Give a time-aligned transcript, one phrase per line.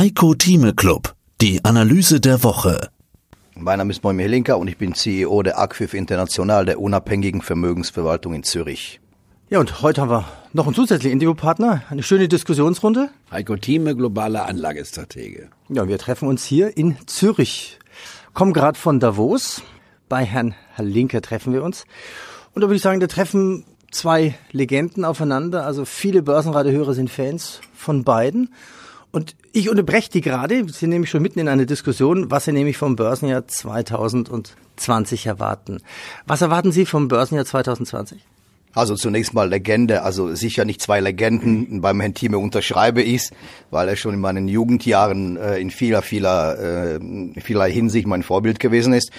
[0.00, 2.88] Heiko Thieme Club, die Analyse der Woche.
[3.54, 8.32] Mein Name ist Moimir Linker und ich bin CEO der Acquif International, der unabhängigen Vermögensverwaltung
[8.32, 8.98] in Zürich.
[9.50, 10.24] Ja, und heute haben wir
[10.54, 13.10] noch einen zusätzlichen Interviewpartner, eine schöne Diskussionsrunde.
[13.30, 15.50] Heiko Thieme, globaler Anlagestratege.
[15.68, 17.78] Ja, wir treffen uns hier in Zürich.
[18.32, 19.60] Kommen gerade von Davos.
[20.08, 21.84] Bei Herrn Linker treffen wir uns.
[22.54, 25.66] Und da würde ich sagen, da treffen zwei Legenden aufeinander.
[25.66, 28.48] Also viele Börsenradiohörer sind Fans von beiden.
[29.12, 30.64] Und ich unterbreche die gerade.
[30.66, 35.80] Sie sind nämlich schon mitten in einer Diskussion, was Sie nämlich vom Börsenjahr 2020 erwarten.
[36.26, 38.24] Was erwarten Sie vom Börsenjahr 2020?
[38.74, 41.80] Also zunächst mal Legende, also sicher nicht zwei Legenden.
[41.80, 43.30] Beim Herrn Thieme unterschreibe ich
[43.70, 47.00] weil er schon in meinen Jugendjahren äh, in vieler, vieler, äh,
[47.40, 49.10] vieler Hinsicht mein Vorbild gewesen ist.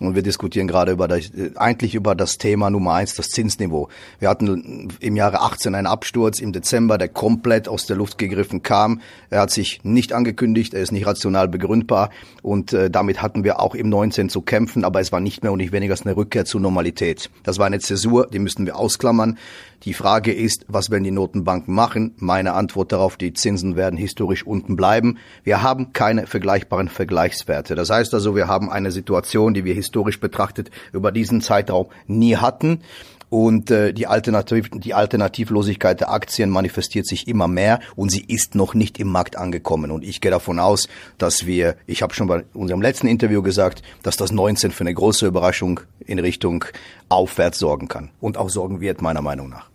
[0.00, 3.90] Und wir diskutieren gerade über das, eigentlich über das Thema Nummer eins, das Zinsniveau.
[4.18, 8.62] Wir hatten im Jahre 18 einen Absturz im Dezember, der komplett aus der Luft gegriffen
[8.62, 9.02] kam.
[9.28, 12.08] Er hat sich nicht angekündigt, er ist nicht rational begründbar
[12.40, 15.52] und äh, damit hatten wir auch im 19 zu kämpfen, aber es war nicht mehr
[15.52, 17.28] und nicht weniger als eine Rückkehr zur Normalität.
[17.42, 19.38] Das war eine Zäsur, die müssten wir ausklammern.
[19.84, 22.14] Die Frage ist, was werden die Notenbanken machen?
[22.18, 25.16] Meine Antwort darauf, die Zinsen werden historisch unten bleiben.
[25.42, 27.74] Wir haben keine vergleichbaren Vergleichswerte.
[27.76, 32.36] Das heißt also, wir haben eine Situation, die wir historisch betrachtet über diesen Zeitraum nie
[32.36, 32.82] hatten.
[33.30, 38.56] Und äh, die, Alternativ die Alternativlosigkeit der Aktien manifestiert sich immer mehr und sie ist
[38.56, 39.92] noch nicht im Markt angekommen.
[39.92, 43.82] Und ich gehe davon aus, dass wir, ich habe schon bei unserem letzten Interview gesagt,
[44.02, 46.64] dass das 19 für eine große Überraschung in Richtung
[47.08, 49.70] aufwärts sorgen kann und auch sorgen wird, meiner Meinung nach.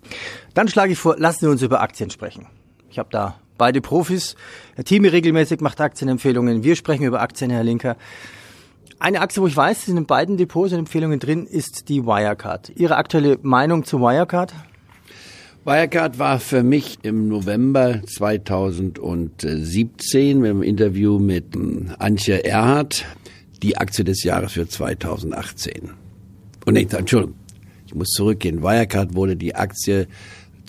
[0.54, 2.48] Dann schlage ich vor, lassen Sie uns über Aktien sprechen.
[2.90, 4.36] Ich habe da beide Profis.
[4.76, 6.64] Herr Thieme regelmäßig macht Aktienempfehlungen.
[6.64, 7.96] Wir sprechen über Aktien, Herr Linker.
[8.98, 12.72] Eine Aktie, wo ich weiß, sind in beiden Depots und Empfehlungen drin, ist die Wirecard.
[12.76, 14.54] Ihre aktuelle Meinung zu Wirecard?
[15.66, 21.58] Wirecard war für mich im November 2017 im Interview mit
[22.00, 23.06] Antje Erhardt
[23.62, 25.92] die Aktie des Jahres für 2018.
[26.66, 27.36] Und nicht, Entschuldigung,
[27.88, 28.62] ich muss zurückgehen.
[28.64, 30.08] Wirecard wurde die Aktie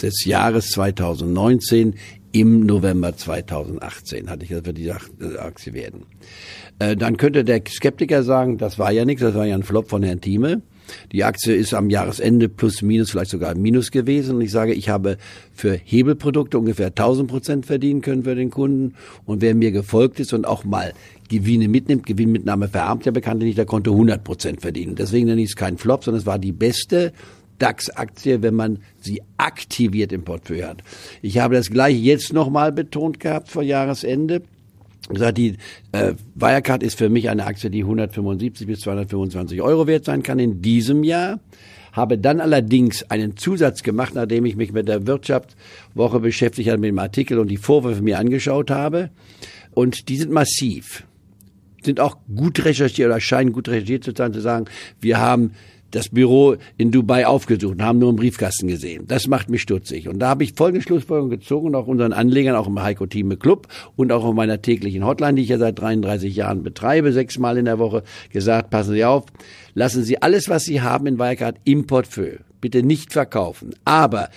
[0.03, 1.95] des Jahres 2019
[2.33, 6.05] im November 2018 hatte ich das für die Aktie werden.
[6.79, 9.89] Äh, dann könnte der Skeptiker sagen, das war ja nichts, das war ja ein Flop
[9.89, 10.61] von Herrn Thieme.
[11.12, 14.37] Die Aktie ist am Jahresende plus minus vielleicht sogar minus gewesen.
[14.37, 15.17] Und ich sage, ich habe
[15.53, 18.95] für Hebelprodukte ungefähr 1000 Prozent verdienen können für den Kunden.
[19.25, 20.93] Und wer mir gefolgt ist und auch mal
[21.28, 24.95] Gewinne mitnimmt, Gewinnmitnahme verarmt ja bekanntlich nicht, der konnte 100 Prozent verdienen.
[24.95, 27.13] Deswegen nenne ich es kein Flop, sondern es war die beste
[27.59, 30.83] DAX-Aktie, wenn man sie aktiviert im Portfolio hat.
[31.22, 34.43] Ich habe das gleiche jetzt nochmal betont gehabt vor Jahresende
[35.09, 35.56] gesagt, die
[35.93, 40.39] äh, Wirecard ist für mich eine Aktie, die 175 bis 225 Euro wert sein kann
[40.39, 41.41] in diesem Jahr.
[41.93, 46.89] Habe dann allerdings einen Zusatz gemacht, nachdem ich mich mit der Wirtschaftswoche beschäftigt habe, mit
[46.89, 49.11] dem Artikel und die Vorwürfe mir angeschaut habe.
[49.72, 51.05] Und die sind massiv.
[51.83, 54.66] Sind auch gut recherchiert oder scheinen gut recherchiert zu sein, zu sagen,
[55.00, 55.53] wir haben
[55.91, 59.04] das Büro in Dubai aufgesucht und haben nur einen Briefkasten gesehen.
[59.06, 60.08] Das macht mich stutzig.
[60.08, 63.36] Und da habe ich folgende Schlussfolgerung gezogen und auch unseren Anlegern, auch im Heiko Thieme
[63.36, 67.58] Club und auch auf meiner täglichen Hotline, die ich ja seit 33 Jahren betreibe, sechsmal
[67.58, 69.24] in der Woche, gesagt, passen Sie auf,
[69.74, 73.74] lassen Sie alles, was Sie haben in Wirecard im Portfolio bitte nicht verkaufen.
[73.84, 74.28] Aber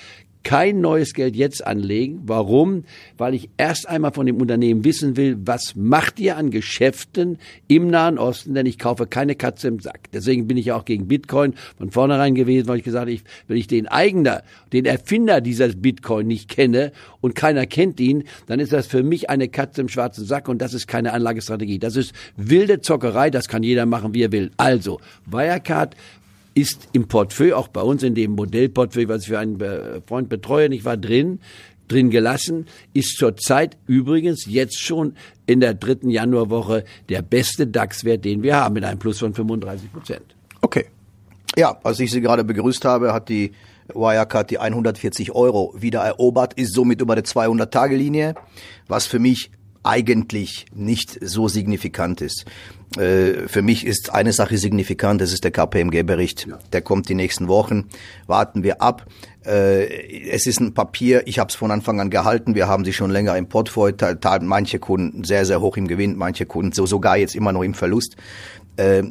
[0.44, 2.22] kein neues Geld jetzt anlegen.
[2.25, 2.85] Warum?
[3.17, 7.88] Weil ich erst einmal von dem Unternehmen wissen will, was macht ihr an Geschäften im
[7.88, 10.11] Nahen Osten, denn ich kaufe keine Katze im Sack.
[10.13, 13.57] Deswegen bin ich ja auch gegen Bitcoin von vornherein gewesen, weil ich gesagt habe, wenn
[13.57, 16.91] ich den Eigner, den Erfinder dieses Bitcoin nicht kenne
[17.22, 20.61] und keiner kennt ihn, dann ist das für mich eine Katze im schwarzen Sack und
[20.61, 21.79] das ist keine Anlagestrategie.
[21.79, 24.51] Das ist wilde Zockerei, das kann jeder machen, wie er will.
[24.57, 25.95] Also, Wirecard
[26.59, 29.58] ist im Portfolio, auch bei uns in dem Modellportfolio, was ich für einen
[30.06, 31.40] Freund betreue, nicht war drin,
[31.88, 35.16] drin gelassen, ist zurzeit übrigens jetzt schon
[35.46, 39.92] in der dritten Januarwoche der beste DAX-Wert, den wir haben, mit einem Plus von 35
[39.92, 40.36] Prozent.
[40.62, 40.86] Okay.
[41.58, 43.53] Ja, als ich Sie gerade begrüßt habe, hat die
[43.94, 48.36] Wirecard die 140 Euro wieder erobert, ist somit über der 200-Tage-Linie,
[48.88, 49.50] was für mich
[49.81, 52.46] eigentlich nicht so signifikant ist.
[52.97, 56.47] Äh, für mich ist eine Sache signifikant, das ist der KPMG-Bericht.
[56.47, 56.59] Ja.
[56.74, 57.90] Der kommt die nächsten Wochen.
[58.28, 59.06] Warten wir ab.
[59.46, 62.56] Äh, es ist ein Papier, ich habe es von Anfang an gehalten.
[62.56, 63.96] Wir haben sie schon länger im Portfolio.
[64.41, 67.74] Manche Kunden sehr, sehr hoch im Gewinn, manche Kunden so sogar jetzt immer noch im
[67.74, 68.16] Verlust
[68.80, 69.03] äh,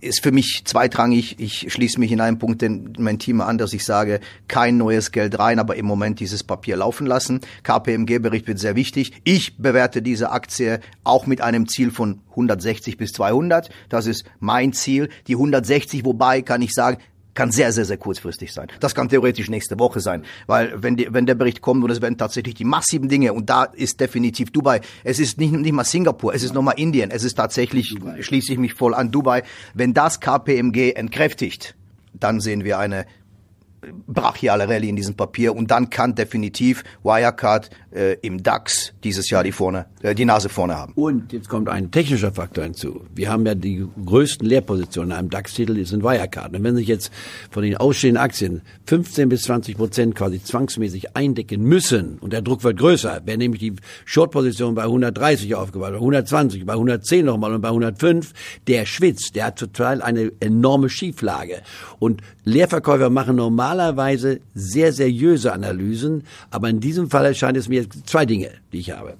[0.00, 1.36] ist für mich zweitrangig.
[1.38, 5.10] Ich schließe mich in einem Punkt den, mein Team an, dass ich sage, kein neues
[5.10, 7.40] Geld rein, aber im Moment dieses Papier laufen lassen.
[7.64, 9.12] KPMG-Bericht wird sehr wichtig.
[9.24, 13.70] Ich bewerte diese Aktie auch mit einem Ziel von 160 bis 200.
[13.88, 15.08] Das ist mein Ziel.
[15.26, 16.98] Die 160, wobei kann ich sagen,
[17.36, 18.66] kann sehr, sehr, sehr kurzfristig sein.
[18.80, 22.00] Das kann theoretisch nächste Woche sein, weil wenn, die, wenn der Bericht kommt und es
[22.00, 25.84] werden tatsächlich die massiven Dinge und da ist definitiv Dubai, es ist nicht, nicht mal
[25.84, 28.22] Singapur, es ist nochmal Indien, es ist tatsächlich, Dubai.
[28.22, 29.42] schließe ich mich voll an Dubai,
[29.74, 31.76] wenn das KPMG entkräftigt,
[32.14, 33.04] dann sehen wir eine
[34.06, 39.44] brachiale Rallye in diesem Papier und dann kann definitiv Wirecard äh, im DAX dieses Jahr
[39.44, 40.92] die vorne, äh, die Nase vorne haben.
[40.94, 43.06] Und jetzt kommt ein technischer Faktor hinzu.
[43.14, 46.54] Wir haben ja die größten Leerpositionen in einem DAX-Titel, die sind Wirecard.
[46.54, 47.12] Und wenn sich jetzt
[47.50, 52.64] von den ausstehenden Aktien 15 bis 20 Prozent quasi zwangsmäßig eindecken müssen und der Druck
[52.64, 53.74] wird größer, wäre nämlich die
[54.04, 58.32] Short-Position bei 130 aufgebaut, bei 120, bei 110 nochmal und bei 105,
[58.66, 61.62] der schwitzt, der hat total eine enorme Schieflage.
[61.98, 63.36] Und Leerverkäufer machen
[63.76, 68.90] normalerweise sehr seriöse Analysen, aber in diesem Fall erscheint es mir zwei Dinge, die ich
[68.90, 69.14] habe.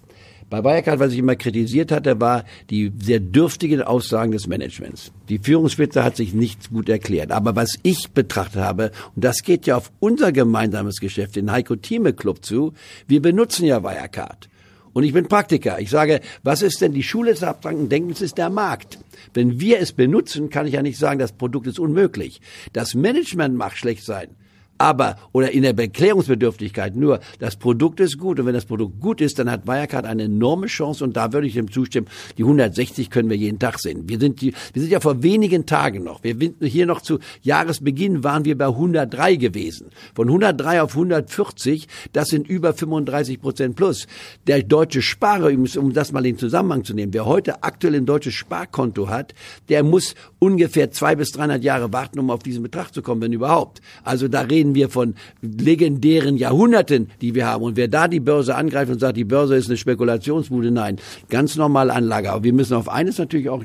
[0.48, 5.10] Bei Wirecard, was ich immer kritisiert hatte, war die sehr dürftigen Aussagen des Managements.
[5.28, 7.32] Die Führungsspitze hat sich nicht gut erklärt.
[7.32, 11.74] Aber was ich betrachtet habe, und das geht ja auf unser gemeinsames Geschäft, den Heiko
[11.74, 12.74] Thieme Club zu,
[13.08, 14.48] wir benutzen ja Wirecard.
[14.92, 15.80] Und ich bin Praktiker.
[15.80, 18.98] Ich sage, was ist denn die Schule des abstrakten Denkens ist der Markt.
[19.34, 22.40] Wenn wir es benutzen, kann ich ja nicht sagen, das Produkt ist unmöglich.
[22.72, 24.28] Das Management mag schlecht sein
[24.78, 29.20] aber oder in der Beklärungsbedürftigkeit nur, das Produkt ist gut und wenn das Produkt gut
[29.20, 32.08] ist, dann hat Wirecard eine enorme Chance und da würde ich dem zustimmen,
[32.38, 34.08] die 160 können wir jeden Tag sehen.
[34.08, 38.24] Wir sind, die, wir sind ja vor wenigen Tagen noch, wir hier noch zu Jahresbeginn
[38.24, 39.90] waren wir bei 103 gewesen.
[40.14, 44.06] Von 103 auf 140, das sind über 35 Prozent plus.
[44.46, 48.34] Der deutsche Sparer, um das mal in Zusammenhang zu nehmen, wer heute aktuell ein deutsches
[48.34, 49.34] Sparkonto hat,
[49.68, 53.32] der muss ungefähr zwei bis 300 Jahre warten, um auf diesen Betrag zu kommen, wenn
[53.32, 53.80] überhaupt.
[54.04, 57.62] Also da reden reden wir von legendären Jahrhunderten, die wir haben.
[57.62, 60.98] Und wer da die Börse angreift und sagt, die Börse ist eine Spekulationsbude, nein,
[61.28, 62.32] ganz normale Anlage.
[62.32, 63.62] Aber wir müssen auf eines natürlich auch,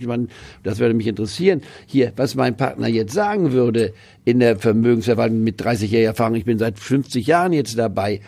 [0.64, 3.94] das würde mich interessieren, hier, was mein Partner jetzt sagen würde
[4.26, 6.36] in der Vermögensverwaltung mit 30 Jahren Erfahrung.
[6.36, 8.22] Ich bin seit 50 Jahren jetzt dabei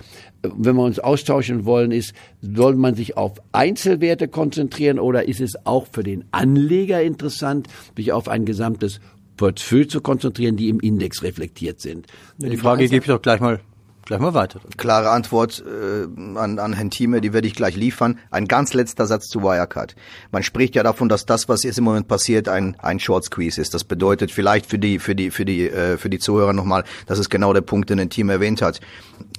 [0.43, 5.65] wenn wir uns austauschen wollen, ist, soll man sich auf Einzelwerte konzentrieren oder ist es
[5.65, 8.99] auch für den Anleger interessant, sich auf ein gesamtes
[9.37, 12.07] Portfolio zu konzentrieren, die im Index reflektiert sind.
[12.37, 13.59] Die Frage gebe ich doch gleich mal
[14.05, 14.59] Gleich mal weiter.
[14.75, 16.03] Klare Antwort äh,
[16.37, 18.19] an, an Herrn Thieme, die werde ich gleich liefern.
[18.31, 19.95] Ein ganz letzter Satz zu Wirecard.
[20.29, 23.61] Man spricht ja davon, dass das, was jetzt im Moment passiert, ein, ein Short Squeeze
[23.61, 23.73] ist.
[23.73, 27.17] Das bedeutet vielleicht für die, für die, für die, äh, für die Zuhörer nochmal, das
[27.17, 28.81] ist genau der Punkt, den Herr Thieme erwähnt hat.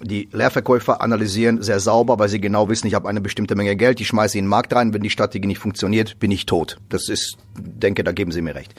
[0.03, 4.01] Die Leerverkäufer analysieren sehr sauber, weil sie genau wissen, ich habe eine bestimmte Menge Geld,
[4.01, 6.79] ich schmeiße in den Markt rein, wenn die Strategie nicht funktioniert, bin ich tot.
[6.89, 8.75] Das ist, denke, da geben Sie mir recht.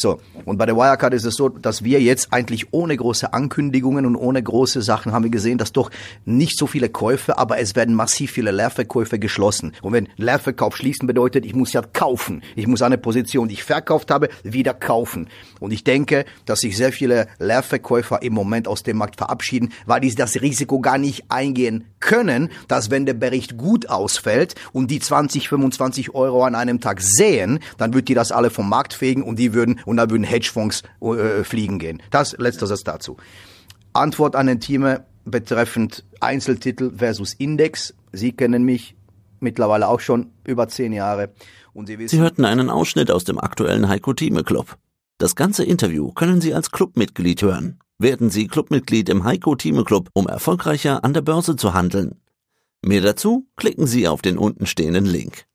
[0.00, 4.06] So, und bei der Wirecard ist es so, dass wir jetzt eigentlich ohne große Ankündigungen
[4.06, 5.90] und ohne große Sachen haben wir gesehen, dass doch
[6.24, 9.72] nicht so viele Käufe, aber es werden massiv viele Leerverkäufe geschlossen.
[9.82, 12.42] Und wenn Leerverkauf schließen bedeutet, ich muss ja kaufen.
[12.56, 15.28] Ich muss eine Position, die ich verkauft habe, wieder kaufen.
[15.58, 20.00] Und ich denke, dass sich sehr viele Leerverkäufer im Moment aus dem Markt verabschieden, weil
[20.00, 24.98] die das Risiko gar nicht eingehen können, dass wenn der Bericht gut ausfällt und die
[24.98, 29.22] 20, 25 Euro an einem Tag sehen, dann wird die das alle vom Markt fegen
[29.22, 32.00] und die würden und da würden Hedgefonds äh, fliegen gehen.
[32.10, 33.16] Das letzter Satz dazu.
[33.92, 34.86] Antwort an den Team
[35.24, 37.92] betreffend Einzeltitel versus Index.
[38.12, 38.94] Sie kennen mich
[39.40, 41.30] mittlerweile auch schon über zehn Jahre.
[41.72, 44.76] Und Sie, wissen, Sie hörten einen Ausschnitt aus dem aktuellen Heiko Thieme Club.
[45.18, 47.80] Das ganze Interview können Sie als Clubmitglied hören.
[47.98, 52.20] Werden Sie Clubmitglied im Heiko Thieme Club, um erfolgreicher an der Börse zu handeln.
[52.82, 55.46] Mehr dazu klicken Sie auf den untenstehenden Link.